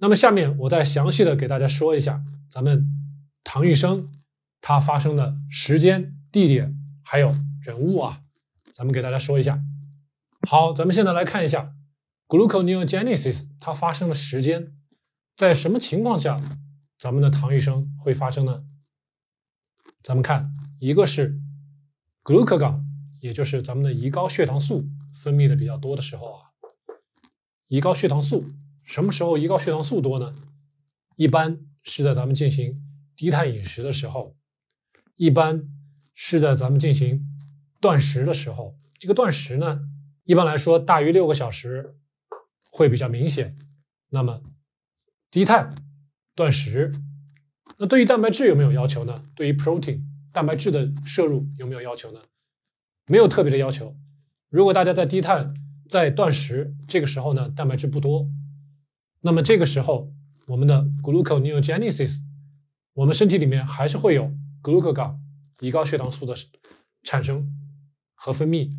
[0.00, 2.88] 那么下面我再详细的给大家说一下咱们
[3.42, 4.08] 唐玉生
[4.60, 8.22] 它发生的时间、地点还有人物啊，
[8.72, 9.60] 咱们给大家说一下。
[10.48, 11.74] 好，咱们现在来看一下
[12.28, 14.72] gluconeogenesis 它发生的时间，
[15.36, 16.40] 在什么情况下
[16.96, 18.64] 咱们的糖异生会发生呢？
[20.02, 21.40] 咱们看，一个是
[22.22, 22.82] glucagon，
[23.20, 26.40] 也就是咱们的胰高血糖素分泌的比较多的时候啊，
[27.68, 28.46] 胰高血糖素。
[28.88, 30.34] 什么时候胰高血糖素多呢？
[31.16, 32.82] 一般是在咱们进行
[33.14, 34.34] 低碳饮食的时候，
[35.16, 35.68] 一般
[36.14, 37.22] 是在咱们进行
[37.82, 38.78] 断食的时候。
[38.98, 39.82] 这个断食呢，
[40.24, 41.98] 一般来说大于六个小时
[42.72, 43.54] 会比较明显。
[44.08, 44.40] 那么
[45.30, 45.70] 低碳
[46.34, 46.90] 断食，
[47.76, 49.22] 那对于蛋白质有没有要求呢？
[49.34, 50.00] 对于 protein
[50.32, 52.22] 蛋白质的摄入有没有要求呢？
[53.08, 53.94] 没有特别的要求。
[54.48, 55.54] 如果大家在低碳
[55.86, 58.26] 在断食，这个时候呢，蛋白质不多。
[59.20, 60.12] 那么这个时候，
[60.46, 62.20] 我们的 gluconeogenesis，
[62.94, 65.18] 我们身体里面还是会有 glucagon
[65.60, 66.34] 胰高血糖素的
[67.02, 67.52] 产生
[68.14, 68.70] 和分泌，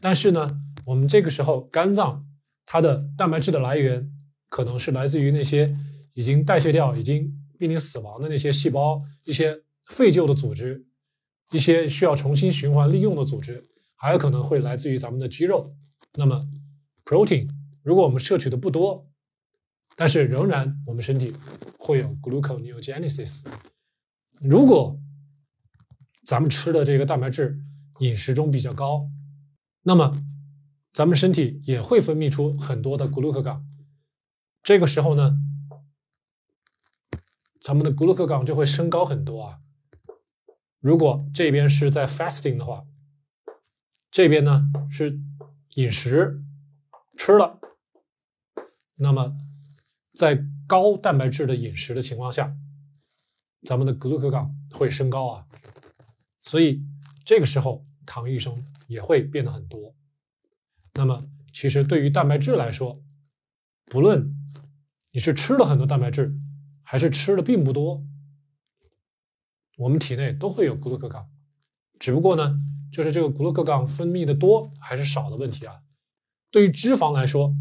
[0.00, 0.48] 但是呢，
[0.86, 2.26] 我们这个时候肝脏
[2.66, 4.10] 它的蛋白质的来源
[4.48, 5.74] 可能是来自于那些
[6.14, 10.84] 已经代谢掉、已经濒临死亡的那些细胞、一些废旧的组织、
[11.52, 13.64] 一些需要重新循环利用的组织，
[13.96, 15.74] 还有可能会来自于咱们的肌肉。
[16.16, 16.44] 那么
[17.04, 17.48] protein
[17.82, 19.08] 如果我们摄取的不多，
[19.96, 21.32] 但是仍然，我们身体
[21.78, 23.44] 会有 gluconeogenesis。
[24.42, 25.00] 如果
[26.24, 27.60] 咱们吃的这个蛋白质
[28.00, 29.08] 饮食中比较高，
[29.82, 30.12] 那么
[30.92, 33.62] 咱们身体也会分泌出很多的 glucagon。
[34.64, 35.36] 这个时候呢，
[37.60, 39.60] 咱们的 glucagon 就会升高很多啊。
[40.80, 42.84] 如果这边是在 fasting 的话，
[44.10, 45.20] 这边呢是
[45.76, 46.42] 饮食
[47.16, 47.60] 吃了，
[48.96, 49.36] 那么。
[50.14, 52.56] 在高蛋白质的饮食的情况下，
[53.66, 55.46] 咱们的 glucagon 会升高啊，
[56.40, 56.82] 所以
[57.24, 59.94] 这个时候糖异生也会变得很多。
[60.94, 61.20] 那么，
[61.52, 63.02] 其实对于蛋白质来说，
[63.86, 64.32] 不论
[65.10, 66.34] 你是吃了很多蛋白质，
[66.82, 68.04] 还是吃的并不多，
[69.76, 71.26] 我们体内都会有 glucagon，
[71.98, 72.60] 只不过呢，
[72.92, 75.82] 就是这个 glucagon 分泌的多还是少的问题啊。
[76.52, 77.52] 对于脂肪来说，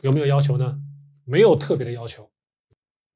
[0.00, 0.82] 有没有要求呢？
[1.28, 2.30] 没有特别的要求，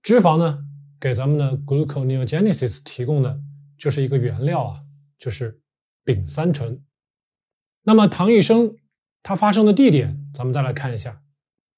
[0.03, 0.66] 脂肪呢，
[0.98, 3.41] 给咱们的 gluconeogenesis 提供的
[3.78, 4.82] 就是一个原料啊，
[5.16, 5.60] 就是
[6.04, 6.84] 丙三醇。
[7.84, 8.76] 那么糖异生
[9.22, 11.22] 它发生的地点，咱们再来看一下。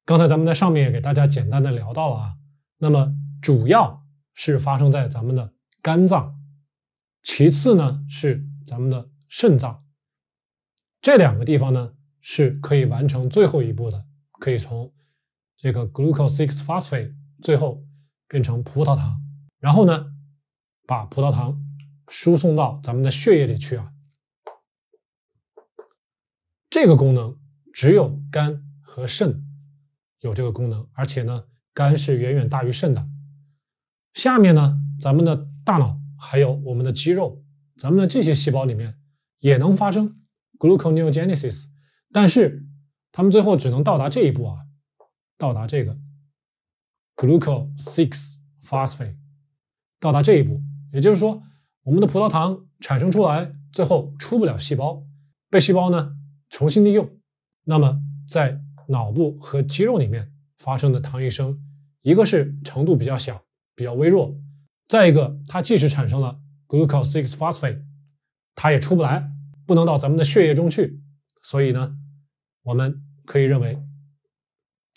[0.06, 2.36] 刚才咱们在上面也给大家简单的聊到了啊，
[2.78, 6.40] 那么主要是发生在咱们的肝脏，
[7.22, 9.84] 其次呢是咱们的肾脏，
[11.02, 14.06] 这两个地方呢是可以完成最后一步的，
[14.40, 14.90] 可以从。
[15.62, 17.84] 这个 glucose six phosphate 最后
[18.26, 19.22] 变成葡萄糖，
[19.60, 20.06] 然后呢，
[20.88, 21.64] 把葡萄糖
[22.08, 23.92] 输送到咱们的血液里去啊。
[26.68, 27.38] 这个功能
[27.72, 29.44] 只有肝和肾
[30.18, 33.08] 有这个功能，而且呢，肝是远远大于肾的。
[34.14, 37.44] 下面呢，咱们的大脑还有我们的肌肉，
[37.76, 38.98] 咱们的这些细胞里面
[39.38, 40.20] 也能发生
[40.58, 41.66] gluconeogenesis，
[42.10, 42.66] 但是
[43.12, 44.58] 他们最后只能到达这一步啊。
[45.42, 45.98] 到达这个
[47.16, 49.16] glucose six phosphate，
[49.98, 51.42] 到达这一步，也就是说，
[51.82, 55.04] 我们的葡萄糖产生出来，最后出不了细胞，
[55.50, 56.14] 被细胞呢
[56.48, 57.10] 重新利用。
[57.64, 61.60] 那么在脑部和肌肉里面发生的糖异生，
[62.02, 63.42] 一个是程度比较小，
[63.74, 64.40] 比较微弱；
[64.86, 67.82] 再一个，它即使产生了 glucose six phosphate，
[68.54, 69.28] 它也出不来，
[69.66, 71.00] 不能到咱们的血液中去。
[71.42, 71.96] 所以呢，
[72.62, 73.76] 我们可以认为。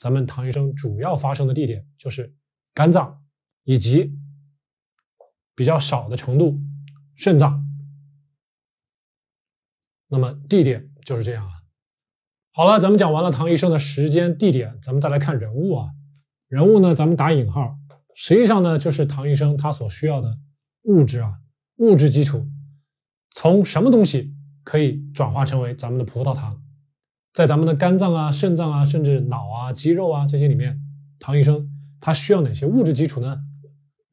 [0.05, 2.31] 咱们唐医生主要发生的地点就是
[2.75, 3.25] 肝脏，
[3.63, 4.15] 以及
[5.55, 6.59] 比较少的程度
[7.15, 7.65] 肾脏。
[10.07, 11.53] 那么地点就是这样啊。
[12.51, 15.89] 好了，咱们讲完了唐医生的时间、地点，咱们再来看人物啊。
[16.49, 17.75] 人物呢，咱们打引号，
[18.13, 20.37] 实际上呢就是唐医生他所需要的
[20.83, 21.39] 物质啊，
[21.77, 22.47] 物质基础，
[23.31, 26.61] 从什么东西可以转化成为咱们的葡萄糖？
[27.35, 30.79] 在咱们的肝脏啊、肾脏啊，甚至脑啊、肌肉啊这些里面，
[31.19, 33.41] 唐医生它需要哪些物质基础呢？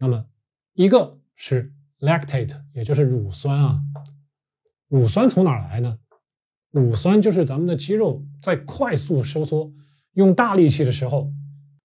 [0.01, 0.27] 那么
[0.75, 3.81] 一个是 lactate，也就是乳酸啊。
[4.89, 5.99] 乳酸从哪来呢？
[6.73, 9.73] 乳酸就是咱们的肌肉在快速收缩、
[10.15, 11.33] 用大力气的时候，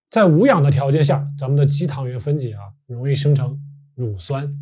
[0.09, 3.61] 在无氧的条件下，咱们的肌糖原分解啊，容易生成
[3.93, 4.57] 乳酸。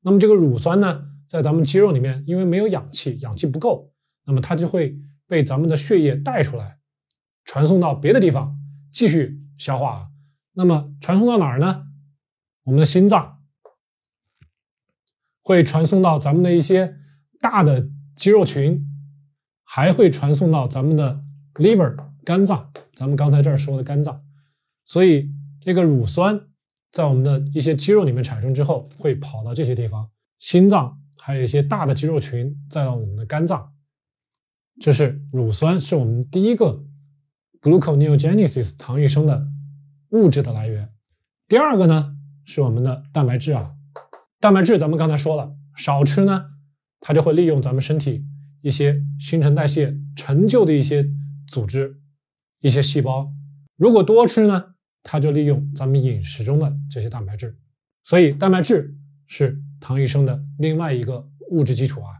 [0.00, 3.92] 那么这个乳酸呢，在咱们肌肉里面，因为没有氧气，氧气不够，
[4.24, 4.98] 那么它就会。
[5.26, 6.78] 被咱们的血液带出来，
[7.44, 8.58] 传送到别的地方
[8.92, 10.10] 继续消化。
[10.52, 11.86] 那么传送到哪儿呢？
[12.64, 13.42] 我们的心脏
[15.42, 16.96] 会传送到咱们的一些
[17.40, 18.86] 大的肌肉群，
[19.64, 21.22] 还会传送到咱们的
[21.54, 22.72] liver 肝脏。
[22.94, 24.20] 咱们刚才这儿说的肝脏，
[24.84, 25.28] 所以
[25.60, 26.40] 这个乳酸
[26.92, 33.72] 在我们的一些肌肉里面产生之后，会跑到这些地方，心脏还有一些大的肌肉群，再到我们的肝脏。
[34.80, 36.84] 这是乳酸，是我们第一个
[37.60, 39.46] gluconeogenesis 糖异生的
[40.10, 40.92] 物质的来源。
[41.46, 43.72] 第二个呢是我们的蛋白质啊，
[44.40, 46.46] 蛋白质咱们刚才说了，少吃呢，
[46.98, 48.26] 它就会利用咱们身体
[48.62, 51.08] 一些新陈代谢陈旧的一些
[51.46, 52.00] 组织、
[52.60, 53.32] 一些细胞；
[53.76, 54.74] 如果多吃呢，
[55.04, 57.56] 它就利用咱们饮食中的这些蛋白质。
[58.02, 58.96] 所以蛋白质
[59.28, 62.10] 是糖异生的另外一个物质基础啊。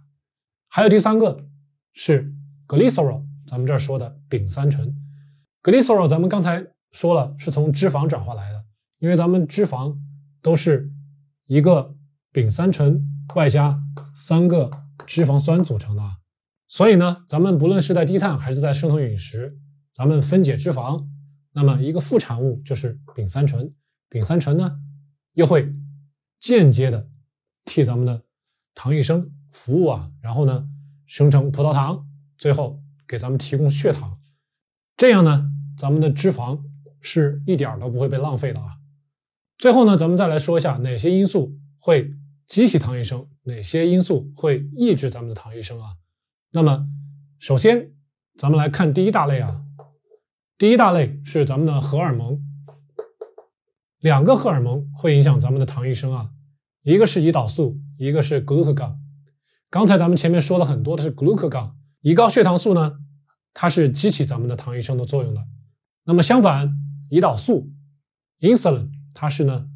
[0.69, 1.49] 还有第三个
[1.93, 2.33] 是。
[2.67, 4.95] glycerol，咱们这儿说的丙三醇
[5.63, 8.65] ，glycerol，咱们刚才说了是从脂肪转化来的，
[8.99, 9.97] 因为咱们脂肪
[10.41, 10.91] 都是
[11.47, 11.95] 一个
[12.33, 13.03] 丙三醇
[13.35, 13.79] 外加
[14.15, 14.71] 三个
[15.07, 16.03] 脂肪酸组成的，
[16.69, 19.57] 所以呢，咱们不论是在低碳还是在生酮饮食，
[19.93, 21.07] 咱们分解脂肪，
[21.53, 23.73] 那么一个副产物就是丙三醇，
[24.09, 24.71] 丙三醇呢
[25.35, 25.73] 又会
[26.41, 27.07] 间接的
[27.65, 28.23] 替咱们的
[28.75, 30.67] 糖异生服务啊，然后呢
[31.07, 32.07] 生成葡萄糖。
[32.45, 34.19] 最后给咱们提供血糖，
[34.99, 36.61] 这样呢，咱们的脂肪
[37.01, 38.77] 是一点都不会被浪费的啊。
[39.57, 42.13] 最后呢，咱们再来说一下哪些因素会
[42.47, 45.95] 激起糖异生，哪些因素会抑制咱们的糖异生啊。
[46.51, 46.87] 那么，
[47.39, 47.93] 首先
[48.37, 49.63] 咱们来看第一大类啊，
[50.59, 52.43] 第一大类是咱们的荷尔蒙，
[54.01, 56.31] 两个荷尔蒙会影响咱们的糖异生啊，
[56.83, 58.97] 一个是胰岛素，一个是 glucagon。
[59.71, 61.73] 刚才咱们前面说了很多的是 glucagon。
[62.05, 62.99] 胰高血糖素呢，
[63.55, 65.43] 它是激起咱们的糖异生的作用的。
[66.05, 66.71] 那么相反，
[67.09, 67.73] 胰岛素
[68.41, 69.67] （insulin） 它是呢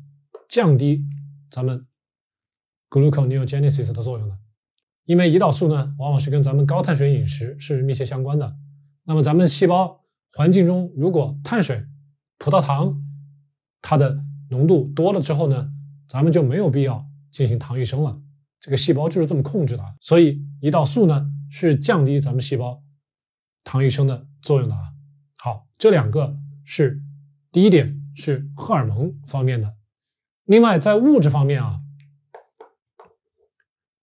[0.46, 1.06] 降低
[1.50, 1.86] 咱们
[2.90, 4.36] gluconeogenesis 的作用的。
[5.06, 8.54] 因为胰岛素呢，往往是跟咱们高碳水饮食是密切相关的。
[9.04, 11.82] 那么咱们细胞环境中如果碳水、
[12.36, 12.94] 葡萄糖
[13.80, 15.72] 它的浓度多了之后呢，
[16.06, 18.20] 咱们就没有必要进行糖异生了。
[18.60, 19.82] 这个细胞就是这么控制的。
[20.02, 21.32] 所以胰岛素呢。
[21.50, 22.82] 是降低咱们细胞
[23.64, 24.92] 糖异生的作用的啊。
[25.36, 27.02] 好，这两个是
[27.52, 29.76] 第一点是荷尔蒙方面的。
[30.44, 31.80] 另外，在物质方面啊，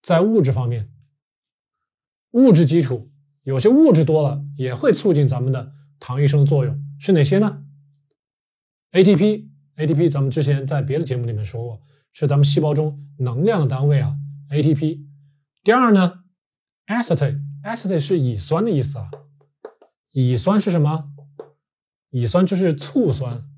[0.01, 0.89] 在物质方面，
[2.31, 3.11] 物质基础
[3.43, 7.63] 有些物质多了也会促进咱们的糖异生的作用，是哪些呢
[8.91, 11.81] ？ATP，ATP，咱们之前在别的节目里面说过，
[12.13, 14.15] 是咱们细胞中能量的单位啊。
[14.49, 15.03] ATP。
[15.63, 16.24] 第二呢
[16.87, 19.09] ？acetate，acetate 是乙酸的意思啊。
[20.11, 21.11] 乙酸是什么？
[22.09, 23.49] 乙酸就是醋酸。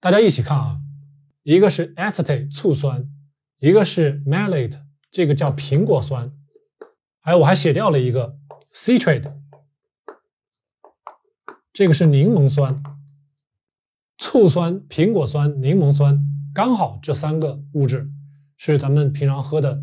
[0.00, 0.80] 大家一起看啊，
[1.42, 3.06] 一个是 acetate 醋酸，
[3.58, 6.32] 一个是 malate，这个叫苹果酸。
[7.20, 8.38] 还有我还写掉了一个
[8.72, 9.32] citrate，
[11.72, 12.82] 这个是柠檬酸。
[14.16, 16.29] 醋酸、苹果酸、柠檬酸。
[16.52, 18.10] 刚好这三个物质
[18.56, 19.82] 是咱们平常喝的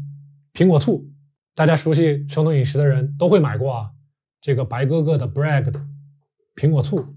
[0.53, 1.09] 苹果醋，
[1.55, 3.91] 大家熟悉生酮饮食的人都会买过啊。
[4.41, 5.87] 这个白哥哥的 Bragg 的
[6.55, 7.15] 苹果醋，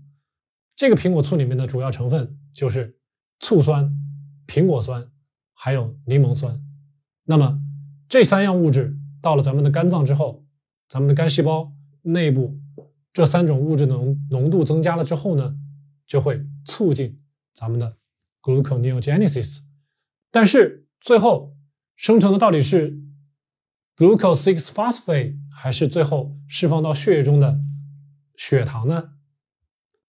[0.76, 2.96] 这个苹果醋里面的主要成分就是
[3.40, 3.92] 醋酸、
[4.46, 5.10] 苹果酸
[5.52, 6.62] 还有柠檬酸。
[7.24, 7.60] 那么
[8.08, 10.44] 这三样物质到了咱们的肝脏之后，
[10.88, 11.72] 咱们的肝细胞
[12.02, 12.58] 内部
[13.12, 15.56] 这三种物质浓浓度增加了之后呢，
[16.06, 17.20] 就会促进
[17.54, 17.96] 咱们的。
[18.42, 19.60] gluconeogenesis，
[20.30, 21.56] 但是最后
[21.96, 22.98] 生成的到底是
[23.96, 27.60] glucose six phosphate 还是最后释放到血液中的
[28.36, 29.12] 血糖呢？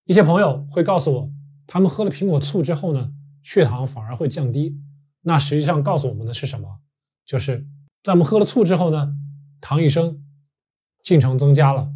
[0.06, 1.32] 一些朋友会告诉我，
[1.68, 4.82] 他们喝了苹果醋之后呢，血糖反而会降低。
[5.22, 6.80] 那实际上告诉我们的是什么？
[7.26, 7.68] 就是
[8.04, 9.16] 在我们喝了醋之后呢，
[9.60, 10.24] 糖异生
[11.04, 11.94] 进程增加了，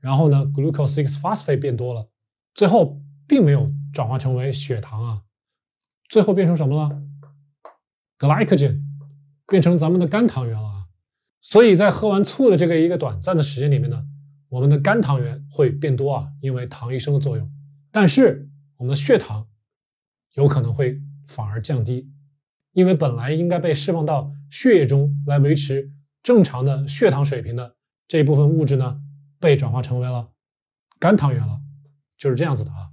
[0.00, 2.08] 然后呢，glucose six phosphate 变多了，
[2.54, 5.22] 最后并没有转化成为血糖啊。
[6.08, 7.02] 最后变成什么了
[8.18, 8.82] ？glycogen
[9.46, 10.86] 变成咱们的肝糖原了啊。
[11.40, 14.06] 所以在喝完醋的这个一个短暂的时间里面呢，
[14.48, 17.50] 我们的肝糖原会变多啊，因为糖异生的作用。
[17.90, 19.46] 但是我们的血糖
[20.34, 22.10] 有可能会反而降低，
[22.72, 25.92] 因为本来应该被释放到血液中来维持
[26.22, 27.76] 正常的血糖水平的
[28.08, 29.00] 这一部分物质呢，
[29.38, 30.30] 被转化成为了
[30.98, 31.60] 肝糖原了，
[32.16, 32.90] 就是这样子的啊。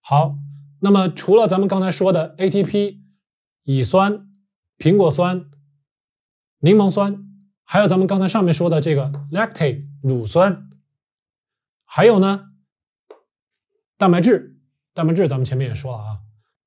[0.00, 0.38] 好。
[0.86, 3.00] 那么，除了咱们刚才说的 ATP、
[3.64, 4.28] 乙酸、
[4.78, 5.50] 苹果酸、
[6.60, 7.26] 柠檬酸，
[7.64, 10.70] 还有咱们刚才上面说的这个 lactate 乳酸，
[11.84, 12.52] 还有呢，
[13.96, 14.60] 蛋白质，
[14.94, 16.20] 蛋白质咱们前面也说了啊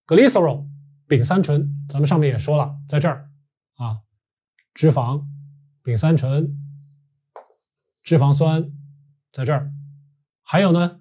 [0.06, 0.68] ，glycerol
[1.08, 3.30] 丙三醇，咱们上面也说了，在这儿
[3.76, 4.02] 啊，
[4.74, 5.24] 脂肪
[5.82, 6.58] 丙三醇，
[8.04, 8.70] 脂肪酸
[9.32, 9.72] 在这儿，
[10.44, 11.00] 还有呢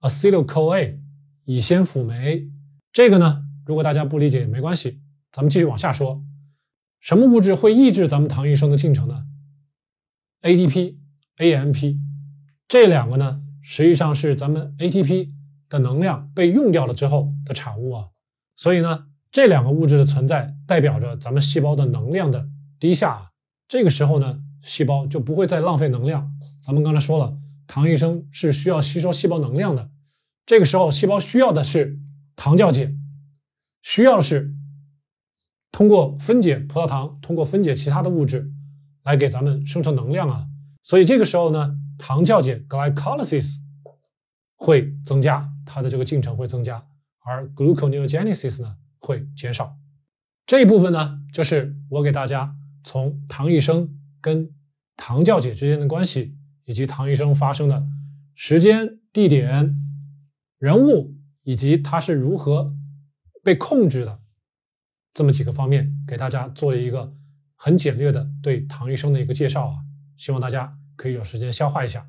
[0.00, 1.05] ，acetyl-CoA
[1.46, 2.50] 乙酰辅酶，
[2.92, 5.00] 这个呢，如果大家不理解也没关系，
[5.30, 6.20] 咱们继续往下说，
[7.00, 9.24] 什么物质会抑制咱们糖异生的进程呢
[10.42, 10.96] ？ADP、
[11.38, 11.98] AMP。
[12.66, 15.30] 这两个呢，实际上是咱们 ATP
[15.68, 18.08] 的能量被用掉了之后的产物啊，
[18.56, 22.48] 所以呢，这两个物质的存在代表着咱们细胞的能量的
[22.80, 23.30] 低下。
[23.68, 26.28] 这个时候呢，细胞就不会再浪费能量。
[26.60, 27.38] 咱们刚才说了，
[27.68, 29.88] 糖异生是需要吸收细胞能量的，
[30.46, 31.98] 这个时候细胞需要的是
[32.36, 32.94] 糖酵解，
[33.82, 34.54] 需要的是
[35.70, 38.50] 通过分解葡萄糖，通过分解其他的物质
[39.02, 40.46] 来给咱们生成能量啊。
[40.82, 41.76] 所以这个时候呢。
[41.98, 43.56] 糖酵解 （glycolysis）
[44.54, 46.86] 会增加，它的这个进程会增加，
[47.24, 49.74] 而 gluconeogenesis 呢会减少。
[50.44, 54.50] 这一部分呢，就是我给大家从糖异生跟
[54.94, 56.36] 糖酵解之间的关系，
[56.66, 57.82] 以及糖异生发生的
[58.34, 59.74] 时间、地点、
[60.58, 62.74] 人物，以及他是如何
[63.42, 64.20] 被控制的
[65.14, 67.14] 这么几个方面，给大家做了一个
[67.54, 69.76] 很简略的对唐医生的一个介绍啊，
[70.16, 70.78] 希望大家。
[70.98, 72.08] 可以有时间消化一下。